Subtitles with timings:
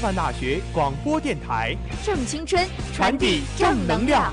[0.00, 4.32] 师范大学广播电台，正青春，传递正能量。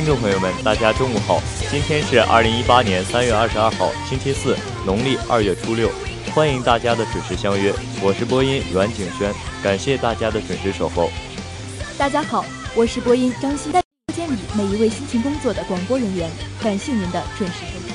[0.00, 1.42] 听众朋友们，大家中午好！
[1.70, 4.56] 今天是二零一八年三月二十二号，星期四，
[4.86, 5.90] 农历二月初六。
[6.34, 9.30] 欢迎大家的准时相约，我是播音阮景轩，
[9.62, 11.10] 感谢大家的准时守候。
[11.98, 16.30] 大家好，我是播音张希，在播间里每一位辛勤工作的广播人员，
[16.62, 17.89] 感谢您的准时收听。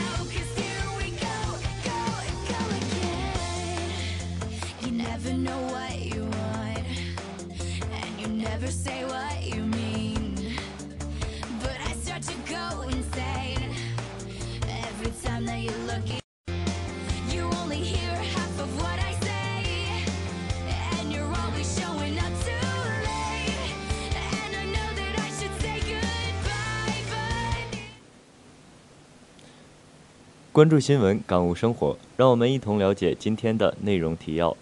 [30.55, 34.55] 关注新闻，感悟生活，让我们一同了解今天的内容提要。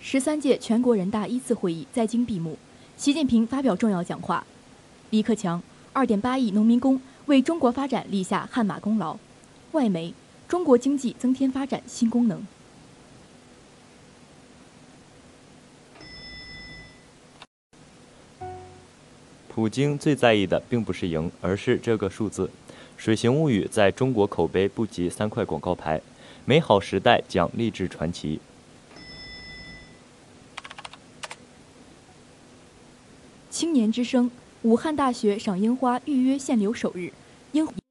[0.00, 2.56] 十三届全国人大一次会议在京闭幕，
[2.96, 4.46] 习近平发表重要讲话。
[5.10, 5.62] 李克强：
[5.92, 9.18] 二点八亿农民工为中国发展立下汗马功劳。
[9.72, 10.14] 外媒：
[10.48, 12.42] 中国经济增添发展新功能。
[19.54, 22.46] 普京最在意的并不是赢，而是这个数字。
[22.96, 25.98] 《水形物语》在中国口碑不及三块广告牌，
[26.46, 28.40] 《美好时代》讲励志传奇。
[33.50, 34.30] 青年之声，
[34.62, 37.12] 武汉大学赏樱花预约限流首日，
[37.52, 37.81] 樱。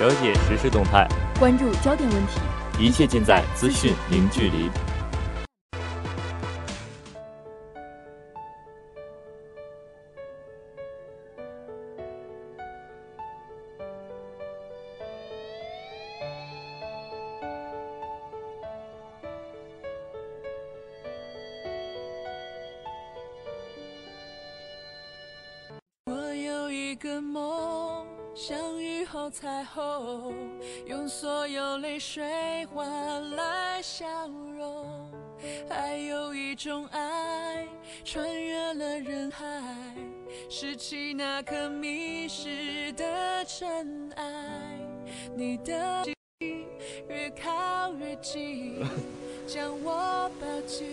[0.00, 1.06] 了解时事动态，
[1.38, 2.40] 关注焦点问题，
[2.78, 4.70] 一切尽在资讯零距离。
[45.36, 46.04] 你的
[47.08, 48.76] 越靠越近，
[49.46, 50.86] 将我抱紧。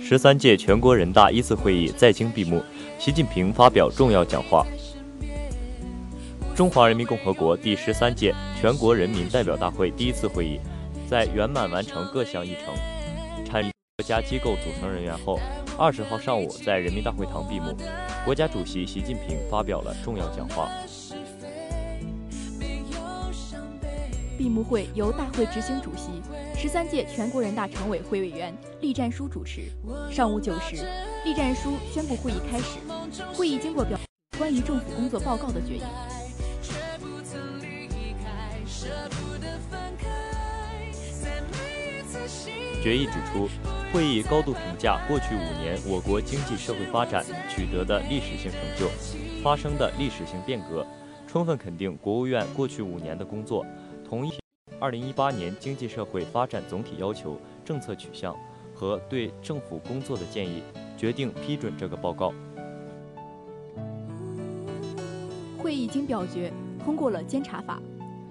[0.00, 2.62] 十三届全国人大一次会议在京闭幕，
[2.98, 4.66] 习近平发表重要讲话。
[6.54, 10.60] 中华人民共和国第十三届全国人民代表大会第一次会议，
[11.08, 15.40] 在圆满完成各项议程、产国家机构组成人员后，
[15.76, 17.76] 二十号上午在人民大会堂闭幕。
[18.24, 20.70] 国家主席习近平发表了重要讲话。
[24.36, 26.10] 闭幕会由大会执行主席、
[26.56, 29.70] 十三届全国人大常委会委员栗战书主持。
[30.10, 30.84] 上午九时，
[31.24, 32.78] 栗战书宣布会议开始。
[33.34, 33.98] 会议经过表
[34.36, 35.82] 关于政府工作报告的决议。
[42.82, 43.48] 决议指出，
[43.92, 48.90] 会议高度评价过去五年我国经济社会发展取得的历史性成就，
[49.42, 50.86] 发生的历史性变革，
[51.26, 53.64] 充分肯定国务院过去五年的工作，
[54.08, 54.32] 同意
[54.78, 58.36] 二零一八年经济社会发展总体要求、政策取向
[58.74, 60.62] 和对政府工作的建议，
[60.96, 62.32] 决定批准这个报告。
[65.58, 66.52] 会议经表决
[66.84, 67.80] 通过了监察法。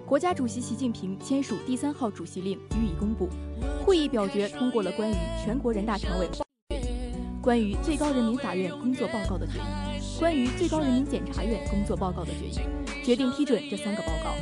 [0.05, 3.27] 国家主席习近平签署第三号主席令予以公布。
[3.83, 6.77] 会议表决通过了关于全国人大常委会、
[7.41, 12.59] 关于最高人民法院工作报告的决议、关于最高人民检察院工作报告的决议，
[13.03, 14.35] 决定批准这三个报告。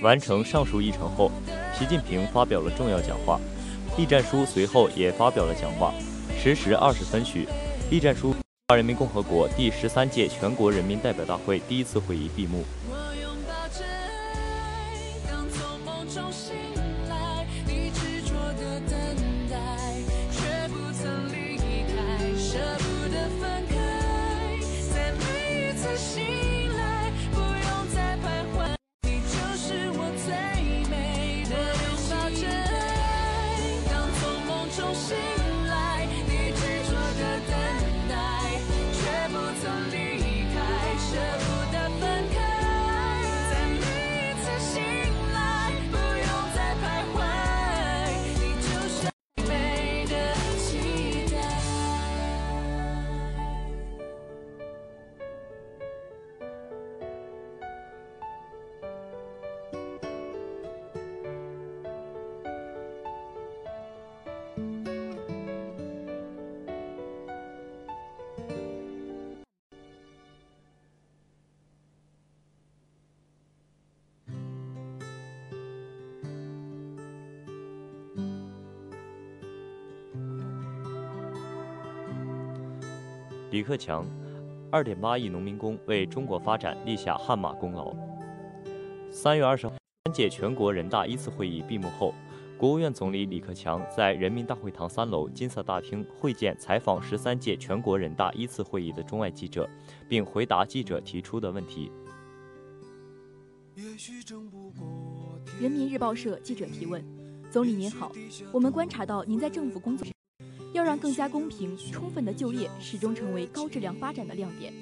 [0.00, 1.30] 完成上述议程后，
[1.76, 3.40] 习近平发表了重要讲话。
[3.96, 5.92] 栗战书随后也发表了讲话。
[6.38, 7.48] 十时二十分许，
[7.90, 8.30] 栗战书。
[8.30, 12.62] 中华人民共和国第十三届全国人民代表大会第一次会议闭幕。
[83.58, 84.06] 李克强，
[84.70, 87.92] 二点八亿农民工为中国发展立下汗马功劳。
[89.10, 89.74] 三月二十号，
[90.04, 92.14] 三届全国人大一次会议闭幕后，
[92.56, 99.68] 国务院总理李克强在人民大会堂三楼金色大厅会见采访十三届全国人大一次会议的中外记者，
[100.08, 101.90] 并回答记者提出的问题。
[105.60, 107.04] 人民日报社记者提问：
[107.50, 108.12] 总理您好，
[108.52, 110.06] 我们观察到您在政府工作，
[110.78, 114.72] 要让更加公平、充分的就业始终成为高质量发展的亮点。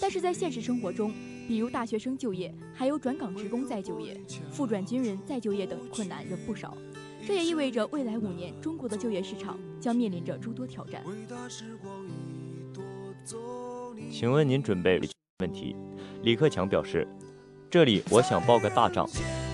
[0.00, 1.12] 但是在现实生活中，
[1.46, 4.18] 比如大学生就业，还有转岗职工再就业、
[4.50, 6.74] 复转军人再就业等困难仍不少。
[7.26, 11.04] 这也意味着未来五年中国的就业市场将面临着诸多挑战。
[14.10, 14.98] 请问您准备
[15.40, 15.76] 问题？
[16.22, 17.06] 李克强表示，
[17.70, 19.06] 这里我想报个大账。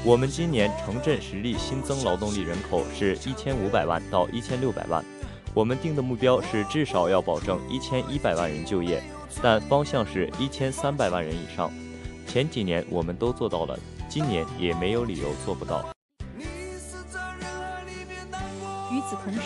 [0.05, 5.05] 我们今年城镇实力新增劳动力人口是一千五百万到一千六百万，
[5.53, 9.03] 我们定的目标是至少要保证一千一百万人就业，
[9.43, 11.71] 但方向是一千三百万人以上。
[12.25, 13.77] 前几年我们都做到了，
[14.09, 15.85] 今年也没有理由做不到。
[18.93, 19.41] 与此同时，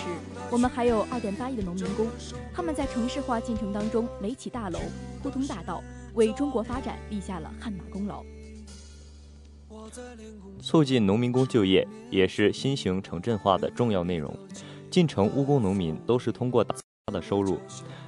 [0.50, 2.06] 我们还有二点八亿的农民工，
[2.52, 4.78] 他们在城市化进程当中垒起大楼、
[5.23, 5.82] 铺通大道，
[6.12, 8.23] 为中国发展立下了汗马功劳。
[10.61, 14.37] 促进农民工就业也是新型城镇化的重要内容。
[14.94, 16.72] 进城务工农民都是通过大
[17.06, 17.58] 的收入，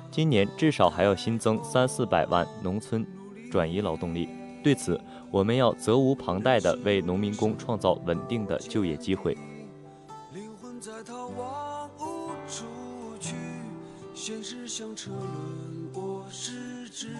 [0.08, 3.04] 今年至少还要新增三四百万农村
[3.50, 4.28] 转移劳动力。
[4.62, 5.00] 对此，
[5.32, 9.36] 我们要责无旁贷地为农民工创造稳定的就业机会。
[16.88, 17.10] 争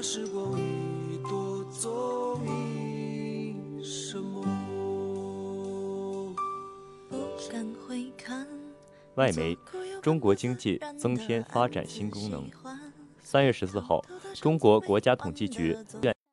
[0.00, 4.42] 时光已夺走你什么？
[9.16, 9.56] 外媒：
[10.00, 12.48] 中国经济增添发展新功能。
[13.20, 14.02] 三月十四号，
[14.40, 15.76] 中国国家统计局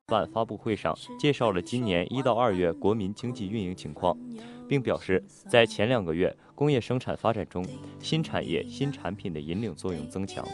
[0.06, 4.18] 办发布会上介绍了今年一到二月国民经济运营情况，
[4.66, 7.64] 并表示，在前两个月工业生产发展中，
[8.00, 10.44] 新产业新产品的引领作用增强。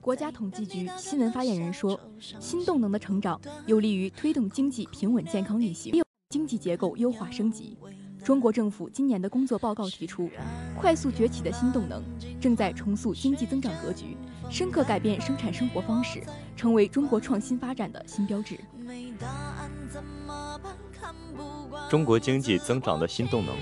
[0.00, 1.98] 国家统计局新闻发言人说
[2.40, 5.92] ：“新动能的成长有利于推动经济平稳健康运行，
[6.30, 7.76] 经济结构优化升级。”
[8.24, 10.30] 中国政府今年的工作报告提出，
[10.76, 12.02] 快速崛起的新动能
[12.40, 14.16] 正在重塑经济增长格局，
[14.50, 16.22] 深刻改变生产生活方式，
[16.56, 18.58] 成为中国创新发展的新标志。
[21.88, 23.54] 中国经济增长的新动能，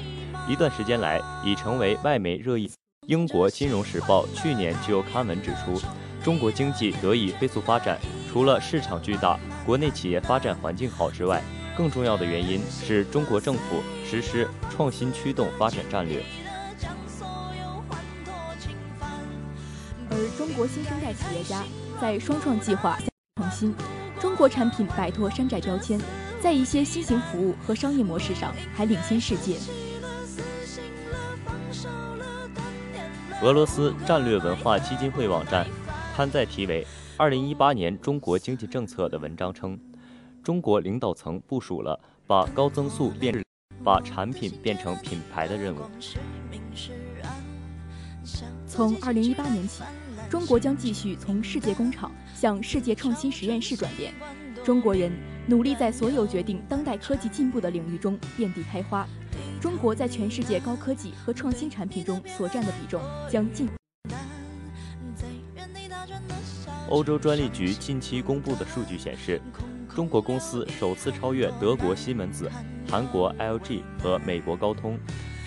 [0.48, 2.70] 一段时间来已成为外媒热议。
[3.06, 5.80] 英国《金融时报》去年就刊文指出，
[6.26, 7.96] 中国经济得以飞速发展，
[8.28, 11.40] 除了市场巨大、国内企业发展环境好之外。
[11.76, 16.24] 更重要的原因是中国政府实施创新驱动发展战略，
[20.10, 21.62] 而中国新生代企业家
[22.00, 22.98] 在双创计划
[23.36, 23.72] 创新，
[24.18, 26.00] 中国产品摆脱山寨标签，
[26.42, 29.58] 在一些新型服务和商业模式上还领先世界。
[33.42, 35.64] 俄罗斯战略文化基金会网站
[36.16, 36.82] 刊载题为
[37.18, 39.78] 《二零一八年中国经济政策》的文章称。
[40.42, 43.44] 中国领导层部署了把高增速变
[43.84, 45.80] 把产品变成品牌的任务。
[48.66, 49.82] 从二零一八年起，
[50.30, 54.14] 中国将继续从世界工厂向世界创新实验室转变。
[54.64, 55.12] 中国人
[55.46, 59.06] 努力在所有决定当代科技进步的领域中遍地开花。
[59.60, 63.68] 中国在全世界高科技和创新产品中所占的比重将进。
[66.88, 69.40] 欧洲专利局近期公布的数据显示，
[69.92, 72.48] 中国公司首次超越德国西门子、
[72.88, 74.96] 韩国 LG 和美国高通，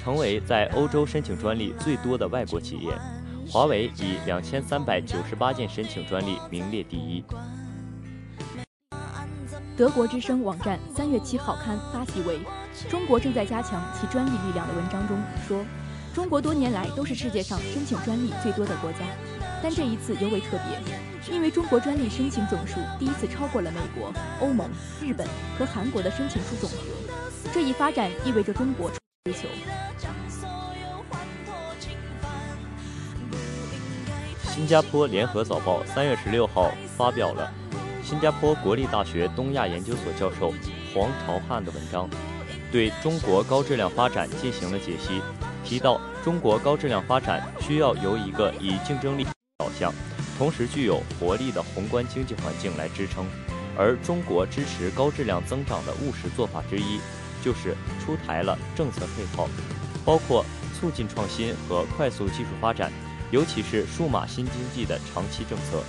[0.04, 2.92] 成为在欧洲申请专利最多的外国企业。
[3.50, 7.24] 华为以两千三百九十八件申请专利名列第一。
[9.78, 12.38] 德国之声网站三月七号刊发题为
[12.92, 15.18] 《中国正在加强其专利力量》的文章中
[15.48, 15.64] 说，
[16.14, 19.00] 中国多年来都是世界上申请专利最多的国家，
[19.64, 21.00] 但这一次尤为特别，
[21.32, 24.70] 因为中国专利申请总数第一次超过了美国、欧盟、
[25.02, 26.78] 日本和韩国的申请数总和。
[27.54, 28.90] 这一发展意味着中国
[29.24, 29.48] 追求。
[34.52, 37.52] 新加坡联合早报三月十六号发表了。
[38.04, 40.52] 新加坡国立大学东亚研究所教授
[40.94, 42.10] 黄朝汉的文章，
[42.72, 45.22] 对中国高质量发展进行了解析，
[45.64, 49.26] 提到中国高质量发展需要由一个以竞争力
[49.60, 49.94] 导向，
[50.40, 53.26] 同时具有活力的宏观经济环境来支撑，
[53.78, 57.02] 而中国支持高质量增长的务实做法之一，
[57.44, 59.50] 就是出台了政策配套，
[60.06, 60.46] 包括
[60.80, 62.90] 促进创新和快速技术发展，
[63.32, 65.84] 尤其是数码新经济的长期政策。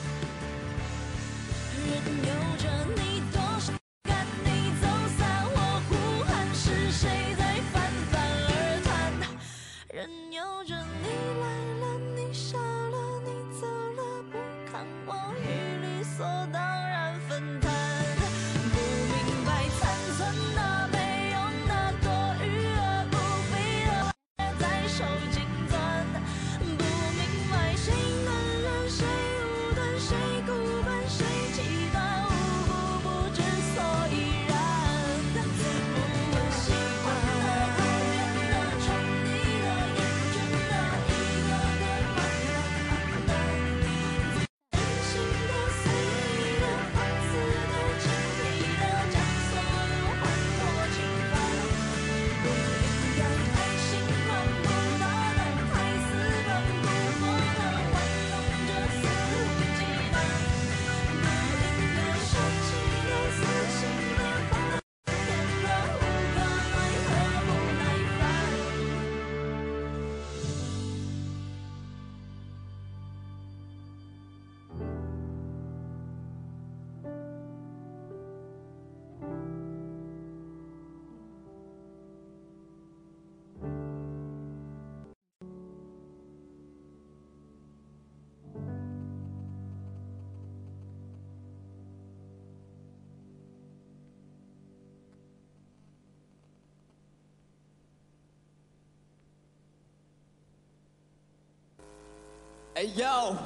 [102.80, 103.38] Hey yo,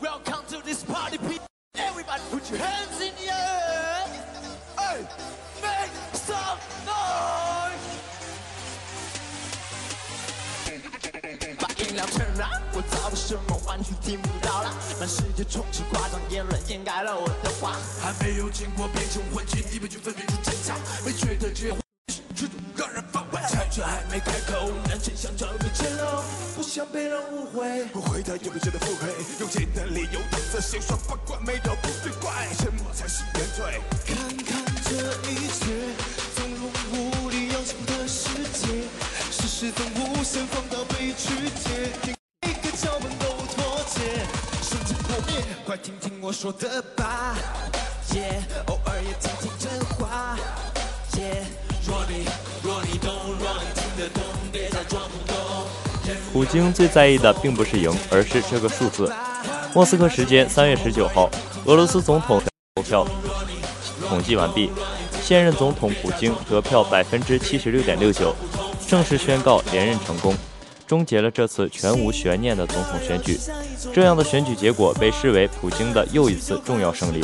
[0.00, 1.46] welcome to this party, people.
[1.76, 4.06] Everybody put your hands in the air.
[4.76, 5.06] Hey,
[5.62, 7.78] make some noise.
[11.58, 14.74] 把音量全燃，我造的什么完全听不到了。
[14.98, 17.76] 满世界充斥夸张言论，掩盖了我的话。
[18.02, 20.76] 还没有见过变成混群，你们就分辨出真相。
[21.04, 21.80] 没觉得这这种让人反胃。
[21.80, 21.87] 菜却
[23.99, 26.23] 还没开口，那真相早已揭露。
[26.55, 33.81] 不想被人误会，不回答有个人的腹黑，用简单理由搪塞谁说八卦没有不对怪，沉默才是原罪。
[34.07, 34.95] 看看这
[35.29, 35.65] 一切，
[36.35, 38.87] 纵容无理要求的世界，
[39.31, 41.91] 事实从无限放大被曲解，
[42.41, 44.25] 每个脚本都脱节，
[44.63, 45.43] 瞬间破灭。
[45.65, 47.35] 快听听我说的吧，
[48.13, 50.37] 耶，偶尔也听听真话，
[51.17, 51.43] 耶。
[51.87, 52.23] 若你
[52.61, 53.78] 若你懂，若你，
[56.31, 59.11] 普京最在意的并不是赢，而是这个数字。
[59.73, 61.29] 莫斯科时间三月十九号，
[61.65, 62.41] 俄罗斯总统
[62.75, 63.05] 投票
[64.07, 64.71] 统计完毕，
[65.21, 68.35] 现任总统普京得票百分之七十六点六九，
[68.87, 70.33] 正式宣告连任成功，
[70.87, 73.39] 终结了这次全无悬念的总统选举。
[73.93, 77.23] 这样的选举结果被视为普京的又一次重要胜利。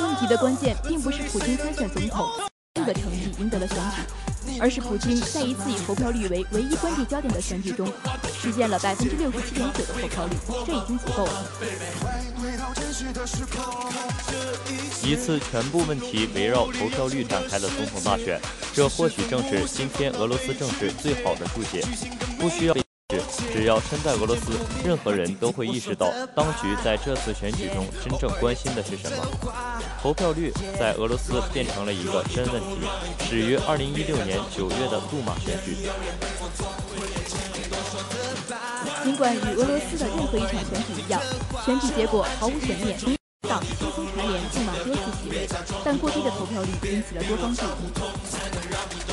[0.00, 2.28] 问题的关键并不是普京参选总统
[2.84, 7.86] 的成绩赢得了选举，而是普京在一次以投票率为唯一关注焦点的选举中，
[8.40, 11.46] 实现了百分之六十七点九的投票率，这已经足够了。
[15.02, 18.40] 一次全部问题围绕投票率展开的总统大选，
[18.72, 21.84] 这或许正是今天俄罗斯政治最好的注解。
[22.38, 22.83] 不需要。
[23.52, 24.52] 只要身在俄罗斯，
[24.84, 29.26] 任何人都会意识到，当局在这次选举中真正关心的是什么。
[30.02, 32.78] 投票率在俄罗斯变成了一个真问题，
[33.28, 35.76] 始于2016年9月的杜马选举。
[39.02, 41.20] 尽管与俄罗斯的任何一场选举一样，
[41.64, 42.98] 选举结果毫无悬念，
[43.48, 45.48] 党轻松蝉联杜马多次席位，
[45.84, 49.03] 但过低的投票率引起了多方注意。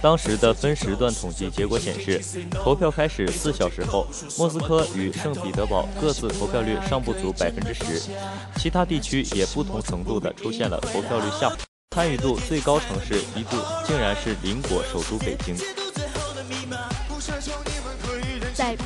[0.00, 2.20] 当时的分时段统计结果显示，
[2.52, 4.06] 投票开始四小时后，
[4.38, 8.10] 莫斯科与圣彼得堡各自投票率尚不足百分之十，
[8.56, 11.56] 其他地区也不同程度的出现了投票率下滑。
[11.96, 15.56] 参与度最高城市一度竟然是邻国首都北京。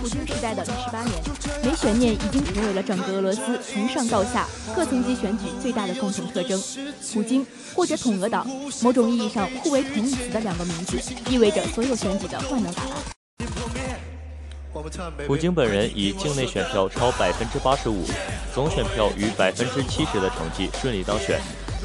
[0.03, 1.23] 普京时代的第十八年，
[1.63, 6.61] 没悬念已经成为了整个俄罗斯从上到下各层级选举最大的共同特征。
[7.15, 8.45] 普京或者统俄党，
[8.83, 12.91] 某种意义上互为同义词的两个名字，意味着所有选举的万能答案。
[15.25, 18.05] 普京本人以境内选票超百分之八十五，
[18.53, 21.41] 总选票逾百分之七十的成绩顺利当选，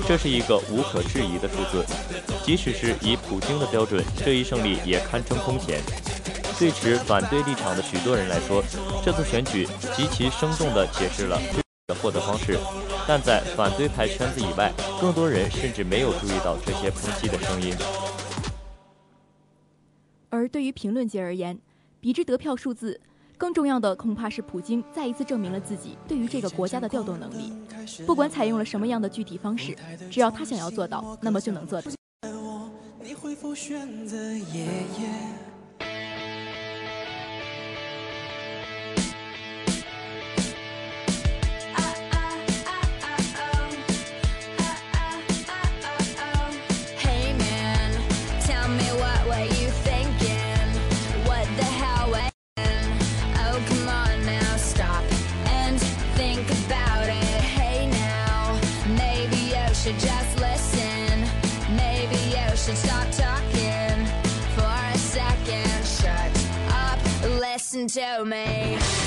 [0.06, 1.86] 这是一个无可置疑的数字。
[2.44, 5.82] 即使是以普京的标准，这一胜利也堪称空前。
[6.60, 8.64] 对持反对立场的许多人来说，
[9.06, 11.40] 这次选举极其生动地解释了
[11.88, 12.58] 的获得方式，
[13.08, 17.76] 但在反对派圈子以外，更多人甚至没有注意到这些抨击的声音。
[20.30, 21.60] 而对于评论界而言，
[22.02, 23.00] 比之得票数字，
[23.38, 27.54] 更重要的恐怕是普京再一次证明了自己对于这个国家的调动能力。
[28.06, 29.78] 不管采用了什么样的具体方式，
[30.10, 31.91] 只要他想要做到，那么就能做到。
[62.67, 64.06] should stop talking
[64.53, 65.86] for a second.
[65.86, 66.32] Shut
[66.69, 66.99] up,
[67.39, 69.07] listen to me.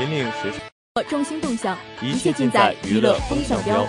[0.00, 0.52] 引领时
[0.94, 3.84] 尚，众星动向，一切尽尽在娱乐风风向标。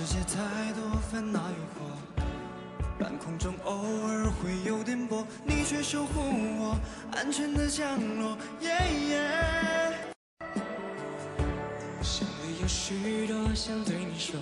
[0.00, 2.24] 世界太多烦恼与祸，
[2.98, 3.74] 半空中偶
[4.08, 6.22] 尔会有颠簸，你却守护
[6.58, 6.74] 我
[7.12, 8.34] 安全的降落。
[8.62, 8.70] 耶
[9.10, 9.30] 耶。
[12.00, 14.40] 心里有许多想对你说，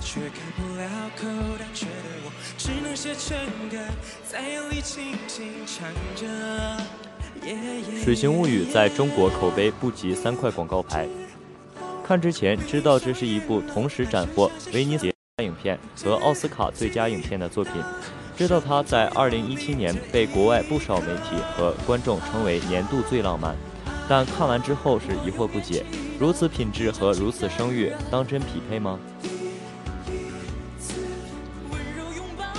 [0.00, 1.26] 却开不了口，
[1.58, 3.36] 胆怯的我只能写成
[3.68, 3.76] 歌，
[4.26, 6.82] 在夜里轻轻唱着。
[8.02, 11.06] 《水形物语》在中国口碑不及三块广告牌。
[12.06, 15.10] 看之前知道这是一部同时斩获威尼斯
[15.42, 17.72] 影片和奥斯卡最佳影片的作品，
[18.36, 23.56] 知道它在2017年被国外不少媒体和观众称为年度最浪漫，
[24.06, 25.82] 但看完之后是疑惑不解：
[26.20, 28.98] 如此品质和如此声誉，当真匹配吗？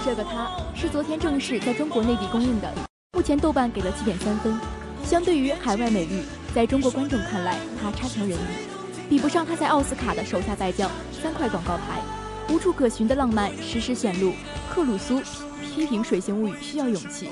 [0.04, 2.74] 这个他是昨天正式在中国内地公映的，
[3.14, 4.60] 目前豆瓣给了七点三分。
[5.04, 8.42] 相对于海外美誉，在中国观众看来，他差强人意，
[9.10, 10.90] 比不上他在奥斯卡的手下败将，
[11.22, 12.02] 三块广告牌，
[12.50, 14.34] 无处可寻的浪漫时时显露。
[14.70, 15.22] 克鲁苏
[15.74, 17.30] 批评《水形物语》需要勇气，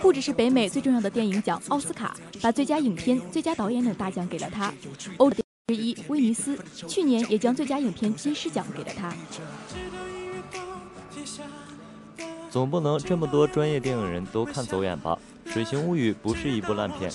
[0.00, 4.72] 不只是北美最重要的电影奖奥斯卡，把最佳影片、最佳导演等大奖给了他。
[5.16, 9.12] 欧之一威尼斯去年也将最佳影片金狮奖给了他。
[12.48, 15.18] 总不能这么多专业电影人都看走眼吧？
[15.52, 17.10] 《水形物语》不是一部烂片，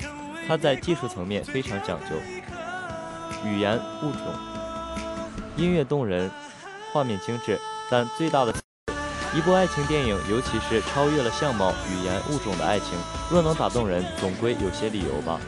[0.48, 2.16] 它在技术层面非常讲究，
[3.44, 4.22] 语言物种，
[5.56, 6.30] 音乐动人，
[6.94, 8.54] 画面精致，但最大的
[9.36, 12.90] 一部爱情电影，尤其是超越了相貌、语言、物种的爱情，
[13.32, 15.40] 若能打动人，总归有些理由吧。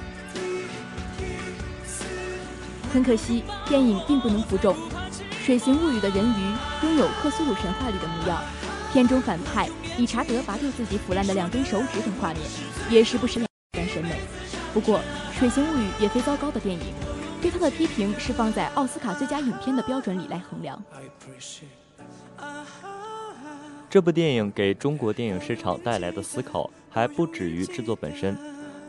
[2.91, 4.75] 很可惜，电影并不能服众。
[5.45, 8.41] 《水形物语》的人鱼拥有克苏鲁神话里的模样，
[8.91, 12.41] 片中反派理查德拔掉自己腐烂的两根手指等画面，
[12.89, 14.19] 也时不时两人审美。
[14.73, 14.99] 不过，
[15.37, 16.93] 《水形物语》也非糟糕的电影，
[17.43, 20.81] 对他的批评是放在奥斯卡最佳影片的标准里来衡量。
[23.89, 28.37] 这部电影给中国电影市场带来的思考还不止于制作本身。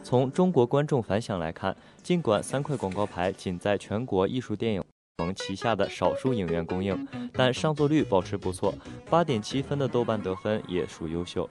[0.05, 4.85] 从中国观众反响来看，尽管三块广告牌仅在全国艺术电影
[5.19, 8.73] 盟旗下的少数影院供应，但上座率保持不错，
[9.11, 11.51] 八点七分的豆瓣得分也属优秀。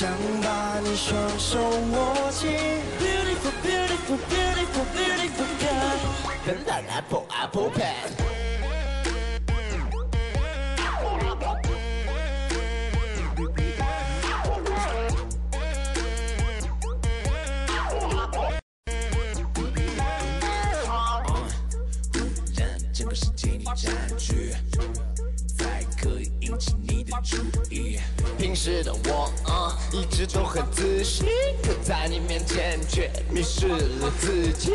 [0.00, 0.08] 想
[0.42, 2.48] 把你双手握紧
[2.98, 5.98] ，Beautiful, beautiful, beautiful, beautiful girl。
[6.46, 8.30] 跟着 Apple Apple Pen。
[22.56, 24.54] 让整个世界你占据，
[28.38, 31.26] 平时的我，啊，一直都很自信，
[31.62, 34.70] 可在你面前却迷失了自己。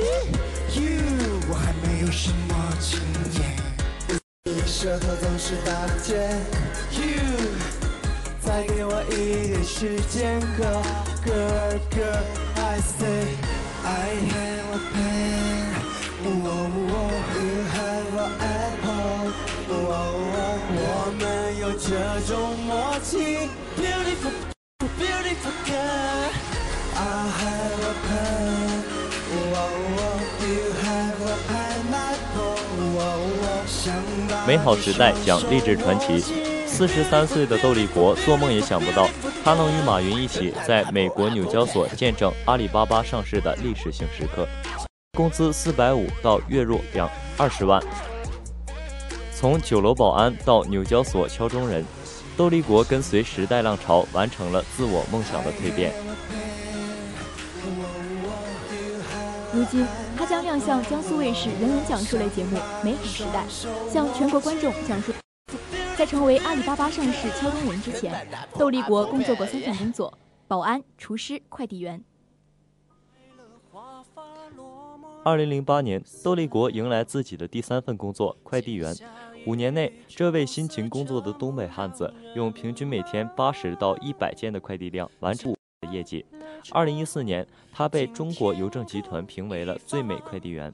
[0.75, 1.01] You，
[1.49, 2.99] 我还没有什么经
[3.41, 3.57] 验，
[4.43, 6.13] 你舌头总是打结。
[6.91, 7.23] You，
[8.39, 10.83] 再给我一点时间，Girl
[11.25, 13.35] girl girl，I say
[13.83, 15.25] I have a pen。
[16.23, 19.33] You have an apple。
[19.67, 21.89] 我们有这
[22.27, 24.33] 种默契，Beautiful,
[24.99, 26.29] beautiful girl.
[26.95, 26.99] I
[27.39, 28.83] have a pen.
[30.45, 32.61] You have a pineapple.
[33.65, 33.93] 想
[34.29, 36.23] 把美好时代讲励志传奇。
[36.67, 39.07] 四十三岁的窦立国做梦也想不到，
[39.43, 44.45] 他能与马云一起在美国纽交所见证阿里巴巴上市的历史性时刻。
[45.17, 47.81] 工资四百五到月入两二十万。
[49.45, 51.85] 从酒楼保安到纽交所敲钟人，
[52.35, 55.93] 窦立国跟随时代浪潮，完成了自我梦想的蜕变。
[59.53, 59.85] 如今，
[60.17, 63.45] 他将亮相江苏卫视人文讲述类节目《美好时代》，
[63.93, 65.13] 向全国观众讲述。
[65.95, 68.27] 在成为阿里巴巴上市敲钟人之前，
[68.57, 72.03] 窦立国工作过三份工作：保安、厨师、快递员。
[75.23, 78.95] 二零零八年，窦立国迎来自己的第三份工作——快递员。
[79.45, 86.25] 五年内，这位辛勤工作的东北汉子，用平均每天八十到一百件的快递量完成的业绩。
[86.71, 90.73] 二零一四年，他被中国邮政集团评为了最美快递员。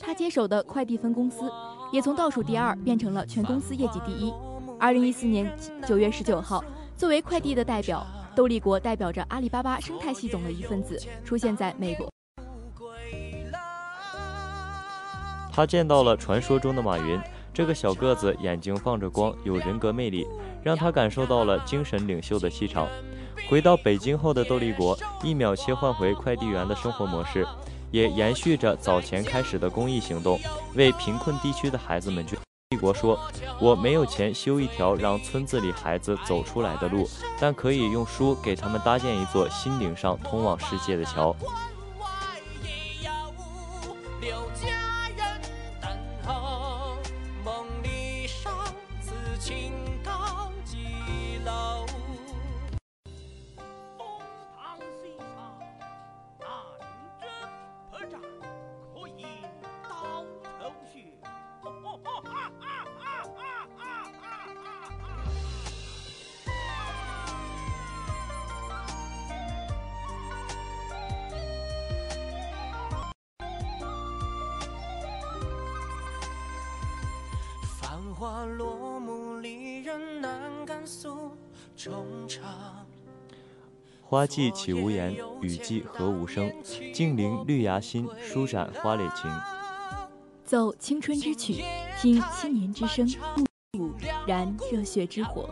[0.00, 1.50] 他接手的快递分公司，
[1.92, 4.32] 也从倒数第二变成了全公司业绩第一。
[4.78, 5.52] 二零一四年
[5.86, 6.64] 九月十九号，
[6.96, 12.08] 作为快递的代表，窦立国代表着阿里巴巴生态系统的一份子，出现在美国。
[15.56, 17.18] 他见到了传说中的马云，
[17.54, 20.26] 这个小个子，眼睛放着光，有人格魅力，
[20.62, 22.86] 让他感受到了精神领袖的气场。
[23.48, 27.46] 回到北京后的窦立国，一秒切换回快递员的生活模式。
[27.90, 30.38] 也延续着早前开始的公益行动，
[30.74, 32.38] 为贫困地区的孩子们捐。
[32.70, 33.18] 立国说
[33.58, 37.08] ：“我没有钱修一条让村子里孩子走出来的路，
[37.40, 41.34] 但可以用书给他们搭建一座心灵上通往世界的桥。”
[78.26, 81.30] 花落幕，离人难敢诉
[81.76, 82.44] 衷肠。
[84.02, 86.52] 花季岂无言，雨季何无声。
[86.92, 89.30] 静聆绿芽心，舒展花蕾情。
[90.44, 91.62] 奏青春之曲，
[92.00, 93.08] 听青年之声，
[93.70, 93.92] 不
[94.26, 95.48] 燃热血之火。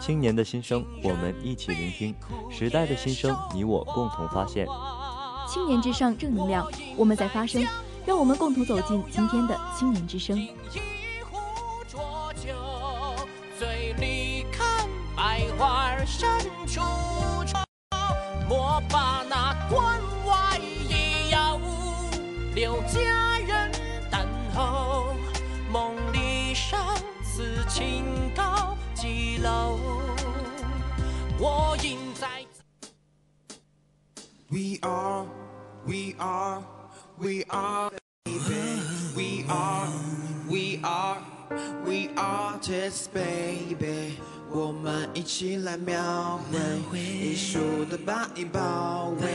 [0.00, 2.12] 青年的心声，我们一起聆听；
[2.50, 4.66] 时代的心声，你我共同发现。
[5.46, 7.64] 青年之上，正能量，我们在发声，
[8.04, 10.36] 让我们共同走进今天的青年之声。
[18.90, 21.60] 把那关外野药
[22.54, 23.72] 留佳人
[24.10, 25.14] 等候。
[25.72, 29.78] 梦里相思情高几楼？
[31.38, 32.26] 我应在。
[34.48, 35.26] We are,
[35.86, 36.60] we are,
[37.16, 37.92] we are,
[38.24, 38.80] baby.
[39.14, 39.86] We are,
[40.48, 41.18] we are,
[41.84, 44.18] we are just baby.
[44.52, 46.40] 我们一起来描
[46.90, 49.28] 绘艺术的把你包围，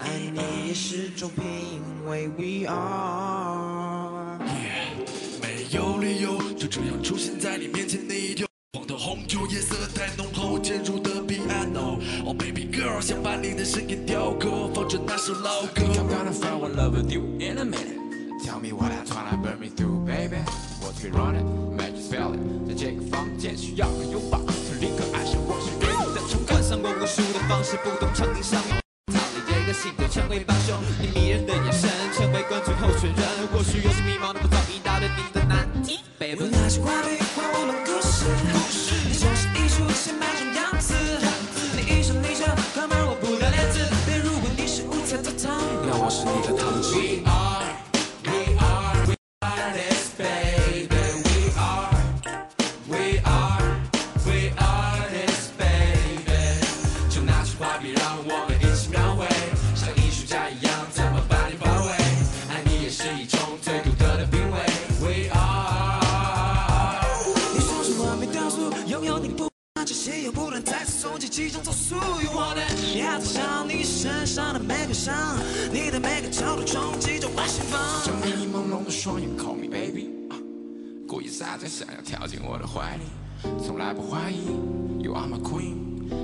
[0.00, 2.28] 爱你也是种品味。
[2.28, 4.38] We are.
[4.40, 4.88] yeah,
[5.42, 12.00] 没有理由就这样出现在你面前，你就黄的红酒颜色太浓厚，渐入的 piano。
[12.24, 15.82] Oh baby girl，想把你的声音雕刻，放着那首老歌。
[15.82, 18.00] I'm gonna fall in love with you in a minute.
[18.42, 20.38] Tell me what I tryna burn me through, baby.
[20.84, 22.68] What we running, make you feel it.
[22.68, 28.76] 在这个房间需要个拥抱，是立刻爱上我是给你的冲冠上过无数的方式，不懂场景上面。
[29.10, 33.33] 操你这个性格成为帮凶，你迷人的眼神成为冠军候选人。
[74.94, 75.12] 伤，
[75.72, 77.80] 你的每个角度冲击着我心房。
[78.04, 80.38] 像迷朦胧的双眼，Call me baby，、啊、
[81.08, 83.02] 故意撒娇，想要跳进我的怀里，
[83.60, 84.46] 从来不怀疑
[85.02, 85.74] ，You are my queen。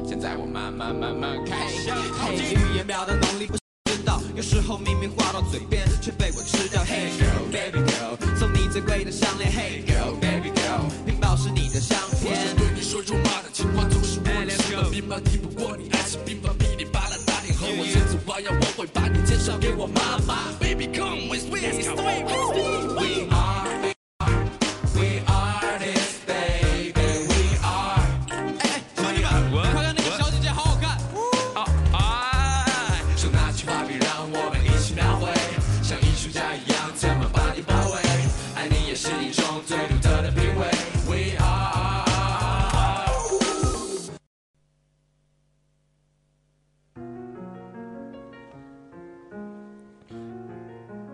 [0.07, 2.55] 现在我慢慢慢慢开始靠近。
[2.55, 3.57] 语言表达能力不
[3.91, 6.83] 知道，有时候明明话到嘴边，却被我吃掉。
[6.85, 9.51] Hey girl, baby girl，送你最贵的项链。
[9.51, 9.85] Hey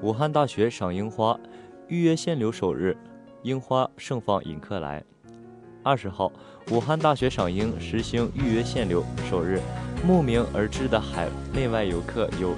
[0.07, 1.37] 武汉大学赏樱花，
[1.89, 2.97] 预约限流首日，
[3.43, 5.03] 樱花盛放迎客来。
[5.83, 6.31] 二十号，
[6.71, 9.61] 武汉大学赏樱实行预约限流首日，
[10.07, 12.55] 慕名而至的海内外游客有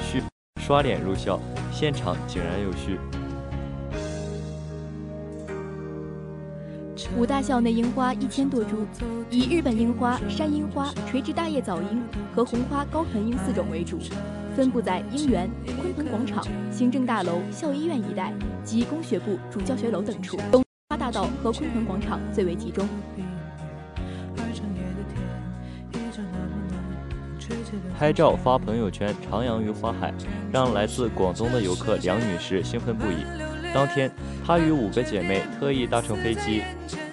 [0.00, 0.22] 序
[0.62, 1.38] 刷脸入校，
[1.70, 2.98] 现场井然有序。
[7.18, 8.86] 武大校内樱花一千多株，
[9.30, 12.02] 以日本樱花、山樱花、垂直大叶早樱
[12.34, 13.98] 和红花高盆樱四种为主，
[14.56, 15.50] 分布在樱园、
[16.06, 18.32] 广场、行政大楼、校医院一带
[18.64, 20.36] 及工学部主教学楼等处。
[20.50, 22.88] 东花大道和鲲鹏广场最为集中。
[27.98, 30.12] 拍照发朋友圈，徜徉于花海，
[30.52, 33.24] 让来自广东的游客梁女士兴奋不已。
[33.74, 34.10] 当天，
[34.46, 36.62] 她与五个姐妹特意搭乘飞机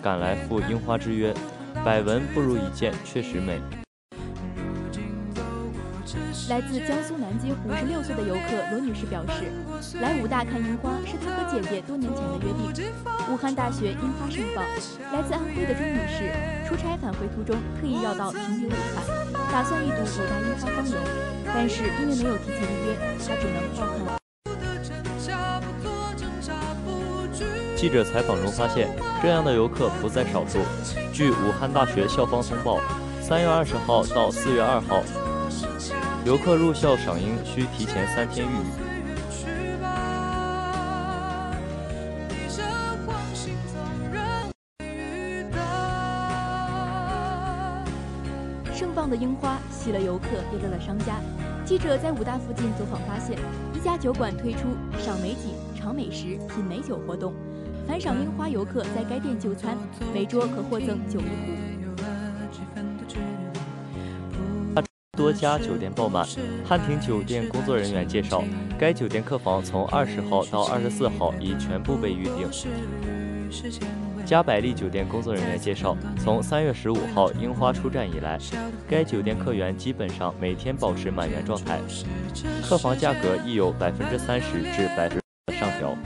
[0.02, 1.34] 赶来赴樱花之约，
[1.84, 3.85] 百闻不如一见，确实美。
[6.50, 9.52] 来自江苏南京五十六岁的游客罗女士表示，
[10.00, 12.72] 来武大看樱花是她和姐姐多年前的约定。
[13.32, 14.64] 武汉大学樱花盛放。
[15.14, 16.32] 来自安徽的钟女士
[16.68, 19.04] 出差返回途中特意绕道停留武汉，
[19.52, 21.02] 打算一睹武大樱花芳容，
[21.46, 24.18] 但是因为没有提前预约，她只能照看。
[27.76, 28.90] 记者采访中发现，
[29.22, 30.60] 这样的游客不在少数。
[31.14, 32.80] 据武汉大学校方通报，
[33.22, 35.04] 三月二十号到四月二号，
[36.26, 38.58] 游客入校赏樱需提前三天预约。
[48.74, 51.22] 盛放的樱花吸了游客，也乐了商家。
[51.64, 53.38] 记者在武大附近走访发现，
[53.76, 54.62] 一家酒馆推出
[54.98, 57.36] 赏美景、尝美食、品美酒活动。
[57.88, 59.78] 凡赏樱花游客在该店就餐，
[60.12, 61.75] 每桌可获赠酒一壶。
[65.26, 66.24] 多家酒店爆满。
[66.64, 68.44] 汉庭酒店工作人员介绍，
[68.78, 72.48] 该酒店客房从二十号到二十四号已全部被预定。
[74.24, 78.38] 加百利酒店工作人员介绍，从三月十五号樱花出站以来，
[78.88, 81.80] 该酒店客源基本上每天保持满员状态，
[82.62, 85.98] 客房价格亦有百分之三十至百分的上调。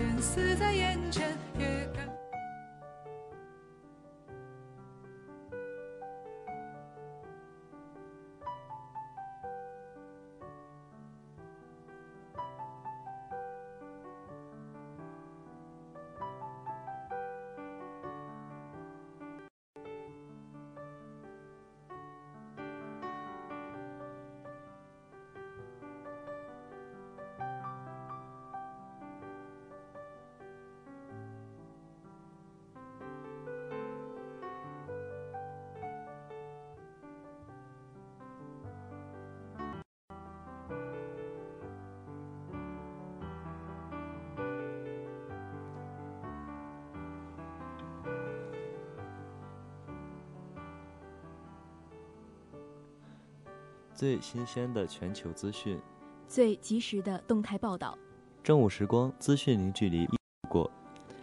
[54.00, 55.78] 最新鲜的全球资讯，
[56.26, 57.98] 最及时的动态报道。
[58.42, 60.08] 正午时光，资讯零距离
[60.48, 60.72] 过。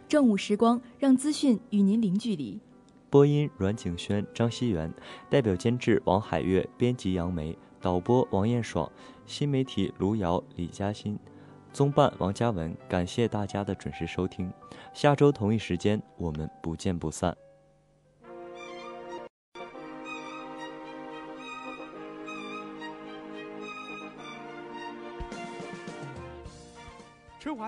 [0.07, 2.61] 正午时光，让资讯与您零距离。
[3.09, 4.93] 播音：阮景轩、张熙元，
[5.31, 8.93] 代表监制：王海月，编辑：杨梅，导播：王艳爽，
[9.25, 11.19] 新媒体：卢瑶、李嘉欣，
[11.73, 12.77] 综办：王嘉文。
[12.87, 14.53] 感谢大家的准时收听，
[14.93, 17.35] 下周同一时间我们不见不散。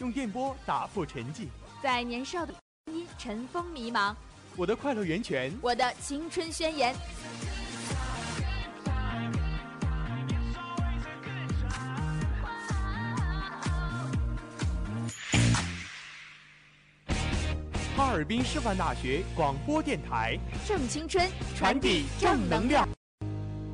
[0.00, 1.46] 用电波打破沉寂。
[1.82, 2.54] 在年少的
[2.86, 4.14] 声音尘封迷茫，
[4.56, 6.94] 我的快乐源泉，我的青春宣言。
[17.94, 22.88] 哈尔滨师范大学广播电台，正青春，传递正能量。